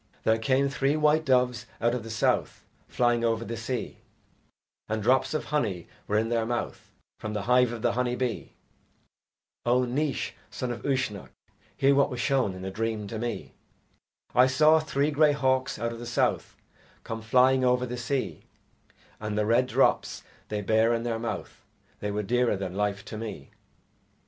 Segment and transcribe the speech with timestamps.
[0.23, 3.99] There came three white doves out of the South Flying over the sea,
[4.89, 6.89] And drops of honey were in their mouth
[7.19, 8.53] From the hive of the honey bee.
[9.63, 11.29] O Naois, son of Uisnech,
[11.77, 13.53] hear What was shown in a dream to me.
[14.33, 16.57] I saw three grey hawks out of the South
[17.03, 18.47] Come flying over the sea,
[19.19, 21.63] And the red drops they bare in their mouth
[21.99, 23.51] They were dearer than life to me.